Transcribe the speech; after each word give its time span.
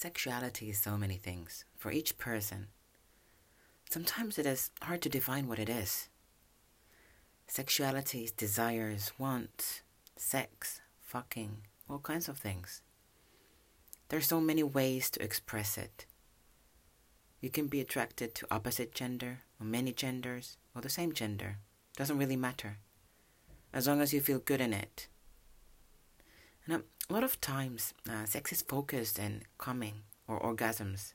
Sexuality 0.00 0.70
is 0.70 0.78
so 0.78 0.96
many 0.96 1.16
things 1.16 1.64
for 1.76 1.90
each 1.90 2.18
person. 2.18 2.68
Sometimes 3.90 4.38
it 4.38 4.46
is 4.46 4.70
hard 4.80 5.02
to 5.02 5.08
define 5.08 5.48
what 5.48 5.58
it 5.58 5.68
is. 5.68 6.08
Sexuality 7.48 8.22
is 8.22 8.30
desires, 8.30 9.10
wants, 9.18 9.82
sex, 10.14 10.80
fucking, 11.00 11.62
all 11.90 11.98
kinds 11.98 12.28
of 12.28 12.38
things. 12.38 12.80
There 14.08 14.20
are 14.20 14.22
so 14.22 14.40
many 14.40 14.62
ways 14.62 15.10
to 15.10 15.20
express 15.24 15.76
it. 15.76 16.06
You 17.40 17.50
can 17.50 17.66
be 17.66 17.80
attracted 17.80 18.36
to 18.36 18.46
opposite 18.52 18.94
gender, 18.94 19.40
or 19.60 19.66
many 19.66 19.92
genders, 19.92 20.58
or 20.76 20.80
the 20.80 20.88
same 20.88 21.12
gender. 21.12 21.58
Doesn't 21.96 22.18
really 22.18 22.36
matter. 22.36 22.78
As 23.72 23.88
long 23.88 24.00
as 24.00 24.14
you 24.14 24.20
feel 24.20 24.38
good 24.38 24.60
in 24.60 24.72
it. 24.72 25.08
Um, 26.70 26.84
a 27.08 27.12
lot 27.14 27.24
of 27.24 27.40
times, 27.40 27.94
uh, 28.08 28.26
sex 28.26 28.52
is 28.52 28.60
focused 28.60 29.18
in 29.18 29.42
coming 29.56 30.02
or 30.26 30.38
orgasms 30.38 31.14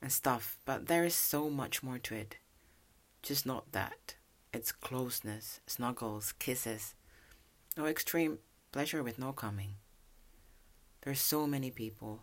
and 0.00 0.12
stuff, 0.12 0.56
but 0.64 0.86
there 0.86 1.04
is 1.04 1.14
so 1.16 1.50
much 1.50 1.82
more 1.82 1.98
to 1.98 2.14
it. 2.14 2.36
Just 3.22 3.44
not 3.44 3.72
that. 3.72 4.14
It's 4.52 4.70
closeness, 4.70 5.58
snuggles, 5.66 6.32
kisses, 6.38 6.94
no 7.76 7.86
extreme 7.86 8.38
pleasure 8.70 9.02
with 9.02 9.18
no 9.18 9.32
coming. 9.32 9.74
There 11.02 11.12
are 11.12 11.16
so 11.16 11.44
many 11.46 11.72
people 11.72 12.22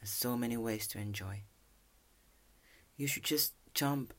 and 0.00 0.08
so 0.08 0.36
many 0.36 0.56
ways 0.56 0.88
to 0.88 0.98
enjoy. 0.98 1.42
You 2.96 3.06
should 3.06 3.22
just 3.22 3.52
jump 3.74 4.12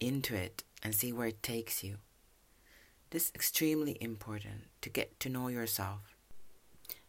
into 0.00 0.34
it 0.34 0.64
and 0.82 0.92
see 0.92 1.12
where 1.12 1.28
it 1.28 1.44
takes 1.44 1.84
you. 1.84 1.98
This 3.10 3.26
is 3.26 3.32
extremely 3.36 3.96
important 4.00 4.64
to 4.80 4.90
get 4.90 5.20
to 5.20 5.28
know 5.28 5.46
yourself 5.46 6.15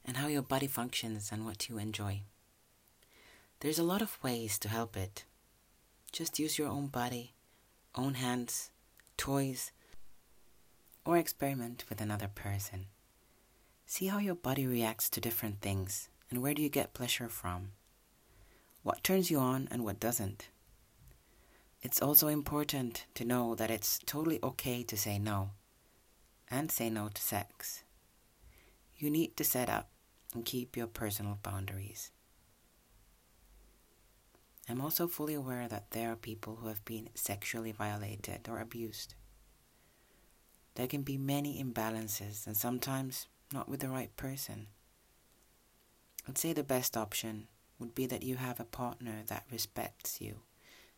and 0.07 0.17
how 0.17 0.27
your 0.27 0.41
body 0.41 0.67
functions 0.67 1.29
and 1.31 1.45
what 1.45 1.67
you 1.67 1.77
enjoy. 1.77 2.21
There's 3.59 3.77
a 3.77 3.83
lot 3.83 4.01
of 4.01 4.17
ways 4.23 4.57
to 4.59 4.69
help 4.69 4.95
it. 4.95 5.25
Just 6.13 6.39
use 6.39 6.57
your 6.57 6.69
own 6.69 6.87
body, 6.87 7.33
own 7.93 8.13
hands, 8.13 8.71
toys, 9.17 9.71
or 11.05 11.17
experiment 11.17 11.83
with 11.89 11.99
another 11.99 12.29
person. 12.33 12.85
See 13.85 14.07
how 14.07 14.19
your 14.19 14.35
body 14.35 14.65
reacts 14.65 15.09
to 15.11 15.21
different 15.21 15.61
things 15.61 16.09
and 16.29 16.41
where 16.41 16.53
do 16.53 16.61
you 16.61 16.69
get 16.69 16.93
pleasure 16.93 17.29
from. 17.29 17.71
What 18.83 19.03
turns 19.03 19.29
you 19.29 19.39
on 19.39 19.67
and 19.71 19.83
what 19.83 19.99
doesn't. 19.99 20.49
It's 21.81 22.01
also 22.01 22.27
important 22.27 23.05
to 23.15 23.25
know 23.25 23.55
that 23.55 23.71
it's 23.71 23.99
totally 24.05 24.39
okay 24.43 24.83
to 24.83 24.97
say 24.97 25.19
no 25.19 25.51
and 26.49 26.71
say 26.71 26.89
no 26.89 27.09
to 27.09 27.21
sex. 27.21 27.83
You 28.97 29.09
need 29.09 29.37
to 29.37 29.43
set 29.43 29.69
up 29.69 29.89
and 30.33 30.45
keep 30.45 30.75
your 30.75 30.87
personal 30.87 31.39
boundaries. 31.41 32.11
I'm 34.69 34.81
also 34.81 35.07
fully 35.07 35.33
aware 35.33 35.67
that 35.67 35.91
there 35.91 36.11
are 36.11 36.17
people 36.17 36.57
who 36.57 36.67
have 36.67 36.83
been 36.83 37.09
sexually 37.15 37.71
violated 37.71 38.47
or 38.49 38.59
abused. 38.59 39.15
There 40.75 40.87
can 40.87 41.03
be 41.03 41.17
many 41.17 41.63
imbalances 41.63 42.45
and 42.45 42.55
sometimes 42.55 43.27
not 43.53 43.69
with 43.69 43.79
the 43.79 43.89
right 43.89 44.15
person. 44.17 44.67
I'd 46.27 46.37
say 46.37 46.51
the 46.53 46.63
best 46.63 46.97
option 46.97 47.47
would 47.79 47.95
be 47.95 48.05
that 48.07 48.23
you 48.23 48.35
have 48.35 48.59
a 48.59 48.65
partner 48.65 49.23
that 49.27 49.45
respects 49.51 50.19
you 50.19 50.41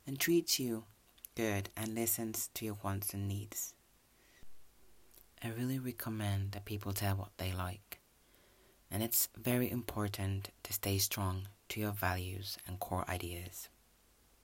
and 0.08 0.20
treats 0.20 0.60
you 0.60 0.86
good 1.36 1.70
and 1.78 1.94
listens 1.94 2.50
to 2.56 2.66
your 2.66 2.78
wants 2.84 3.14
and 3.14 3.28
needs. 3.28 3.74
I 5.44 5.50
really 5.50 5.80
recommend 5.80 6.52
that 6.52 6.66
people 6.66 6.92
tell 6.92 7.16
what 7.16 7.38
they 7.38 7.54
like 7.54 7.89
and 8.92 9.04
it's 9.04 9.30
very 9.38 9.70
important 9.70 10.50
to 10.64 10.74
stay 10.74 10.98
strong 10.98 11.48
to 11.70 11.80
your 11.80 11.92
values 11.92 12.58
and 12.68 12.80
core 12.80 13.06
ideas. 13.10 13.70